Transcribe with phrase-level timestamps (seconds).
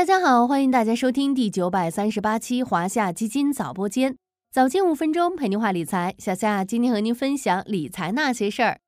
[0.00, 4.16] 大家好，欢迎大家收听第九百三十八期华夏基金早播间，
[4.50, 6.14] 早间五分钟陪您话理财。
[6.16, 8.78] 小夏今天和您分享理财那些事儿。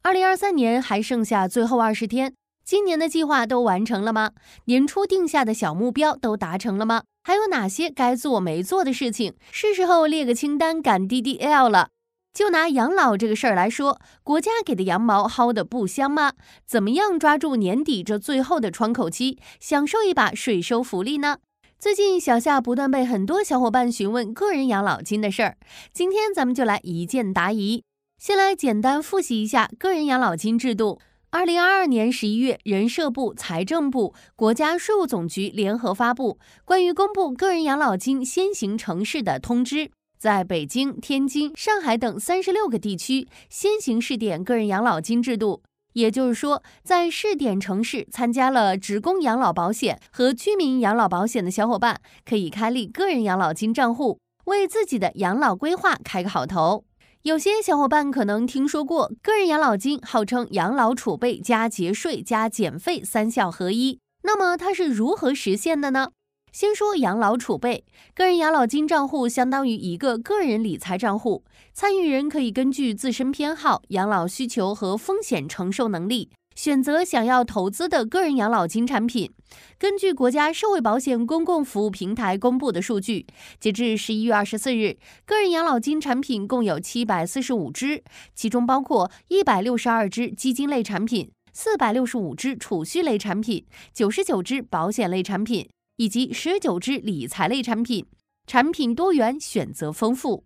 [0.00, 2.32] 二零二三年还剩下最后二十天，
[2.64, 4.30] 今年的计划都完成了吗？
[4.64, 7.02] 年初定下的小目标都达成了吗？
[7.24, 9.34] 还有哪些该做没做的事情？
[9.52, 11.90] 是时候列个清单赶 DDL 了。
[12.34, 16.32] 就拿养老这个事儿来说，国家给的羊毛薅的不香吗？
[16.66, 21.38] 怎么样抓住年底这最后的窗口期，享受一把税收福利呢？
[21.78, 25.56] 最近小夏不断被很多小伙伴询问个人养老金的事儿，
[25.92, 27.84] 今天咱们就来一键答疑。
[28.18, 30.98] 先来简单复习一下个人养老金制度。
[31.30, 39.92] 二零二二年十一月，人社部、财政部、国家税务总局联合发布关于公布个人养老金先行城市的通知。
[40.24, 56.86] 在北京、天津、上海等三十六个地区先行试点个人养老金制度，也就是说，在试点城市参加了职工养老保险和居民养老保险的小伙伴，可以开立个人养老金账户，为自己的养老规划开个好头。
[57.24, 66.12] 有些小伙伴可能听说过，个人养老金号称养老储备加节税加减费三效合一，那么它是如何实现的呢？
[66.54, 71.42] 先说养老储备，个人养老金账户相当于一个个人理财账户，
[71.72, 79.32] 参与人可以根据自身偏好、养老需求和风险承受能力，选择想要投资的个人养老金产品。
[79.80, 83.26] 根据国家社会保险公共服务平台公布的数据，
[83.58, 95.68] 截至十一月二十四日，个人养老金产品共有七百四十五只，其中包括一百六十二只基金类产品，四百六十五只储蓄类产品，九十九只保险类产品。
[95.96, 98.06] 以及十九只理财类产品，
[98.46, 100.44] 产品多元，选择丰富。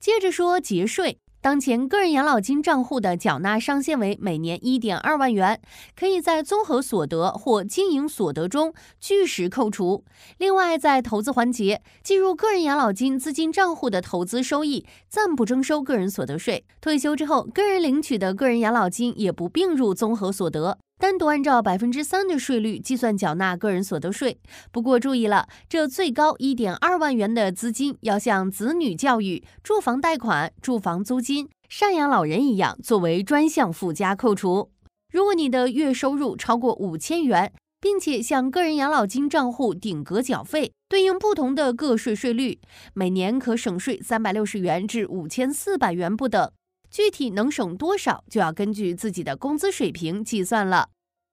[0.00, 1.18] 接着说节税。
[1.40, 5.60] 当前个人养老金账户的缴纳上限为每年一点二万元，
[5.96, 10.04] 可以在综合所得或经营所得中据实扣除。
[10.38, 16.64] 另外，在投资环节，计入个人养老金资金账户的投资收益暂不征收个人所得税。
[16.80, 20.78] 退休之后，个人领取的个人养老金也不并入综合所得。
[21.02, 24.38] 单独按照百分之三的税率计算缴纳个人所得税。
[24.70, 34.70] 不过注意了，这最高一点二万元的资金要像子女教育、住房贷款、住房租金、赡养老人一样作为专项附加扣除。
[35.12, 42.60] 如果你的月收入超过五千元，并且向个人养老金账户顶格缴费，对应不同的个税税率，
[42.94, 46.52] 每年可省税三百六十元至五千四百元不等。
[46.92, 50.90] 具体能省多少，就要根据自己的工资水平计算了。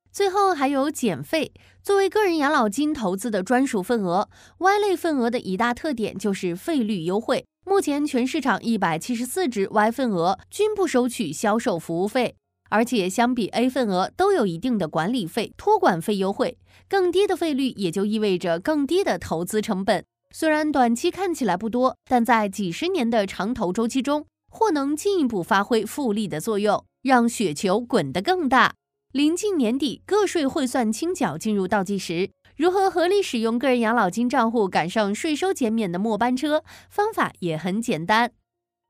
[0.09, 1.51] 最后还有减费，
[1.83, 7.45] 作为个人养老金投资的专属份额，Y 类份额的一大特点就是费率优惠。
[7.65, 12.35] 目前全市场一百七十四只 Y 份额均不收取销售服务费，
[12.69, 16.57] 而且相比 A 份额都有一定的管理费、托管费优惠。
[16.87, 20.03] 更低的费率也就意味着更低的投资成本。
[20.33, 24.25] 虽然短期看起来不多，但在几十年的长投周期中。
[24.49, 28.73] 或能进一步发挥复利的作用，让雪球滚得更大。
[29.11, 36.63] 临近年底，个税汇算清缴进入倒计时，如何合理使用个人养老金账户赶上税收减免的末班车？
[36.89, 38.31] 方法也很简单。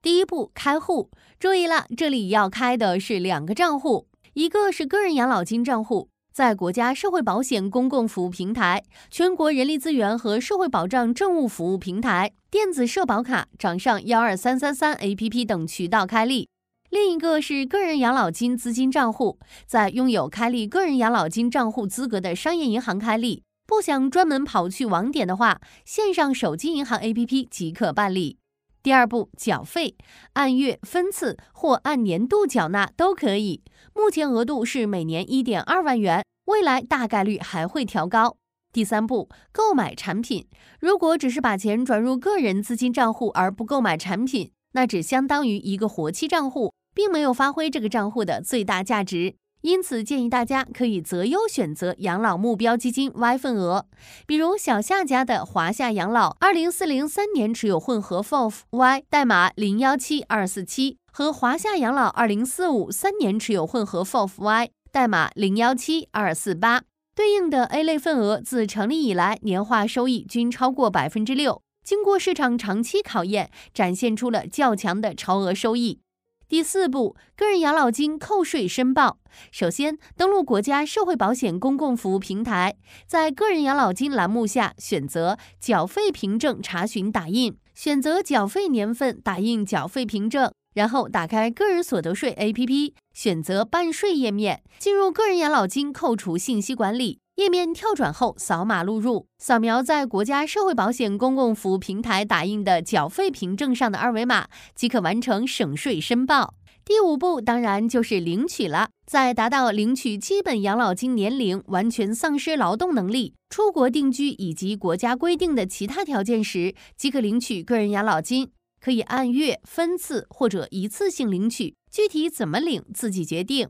[0.02, 1.10] 第一步，开户。
[1.40, 6.10] 注意了，这里要开的是两个账户，一个是个人养老金账户。
[6.40, 16.48] 在国家社会保险公共服务平台、全国人力资源和社会保障政务服务平台、电子社保卡、掌上幺二三三三 APP 等渠道开立；
[16.92, 23.44] 另一个是个人养老金资金账户，在拥有开立个人养老金账户资格的商业银行开立。
[23.68, 28.38] 不想专门跑去网点的话，线上手机银行 APP 即可办理。
[28.82, 29.98] 第二步，缴费，
[30.34, 33.62] 按月、分次或按年度缴纳都可以。
[33.94, 38.36] 目前额度是每年一点二万元，未来大概率还会调高。
[38.74, 40.48] 第三步，购买产品。
[40.80, 49.36] 如果只是把钱转入个人资金账户而不购买产品，那只相当于一个活期账户，并没有发挥这个账户的最大价值。
[49.62, 53.86] 因此，建议大家可以择优选择养老目标基金 Y 份额，
[54.26, 66.82] 比如小夏家的华夏养老二零四零三年持有混合 FOF Y 代码零幺七二四七和华夏养老二零四五三年持有混合 FOF Y 代码零幺七二四八，
[67.16, 76.00] 对应的 A 类份额自成立以来年化收益均超过百分之六，经过市场长期考验，展现出了较强的超额收益。
[76.48, 79.20] 第四步，个人养老金扣税申报。
[79.52, 82.76] 首先，登录国家社会保险公共服务平台，
[83.06, 97.20] 在个人养老金栏目下选择缴费凭证查询打印，选择缴费年份打印缴费凭证，然后打开个人所得税 APP，选择办税页面，进入个人养老金扣除信息管理。
[97.36, 106.56] 页面跳转后扫码录入，扫描在国家社会保险公共服务平台打印的缴费凭证上的二维码，即可完成省税申报。
[106.84, 118.52] 第五步当然就是领取了，在达到领取基本养老金年龄、完全丧失劳动能力、出国定居以及国家规定的其他条件时，即可领取个人养老金。
[118.80, 123.70] 可以按月、分次或者一次性领取，具体怎么领自己决定。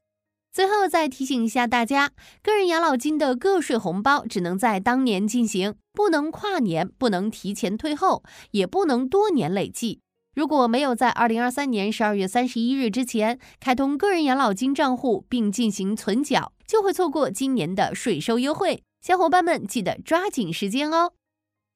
[0.52, 2.12] 最后再提醒一下大家，
[2.42, 10.02] 个人养老金的个税红包只能在当年进行，不能跨年，不能提前退后，也不能多年累计。
[10.36, 18.84] 如果没有在二零二三年十二月三十一日之前开通个人养老金账户并进行存缴，就会错过今年的税收优惠。
[19.02, 21.12] 小伙伴们记得抓紧时间哦！